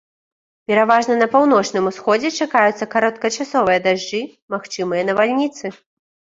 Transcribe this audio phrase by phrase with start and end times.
[0.69, 4.25] Пераважна на паўночным усходзе чакаюцца кароткачасовыя дажджы,
[4.57, 5.65] магчымыя навальніцы.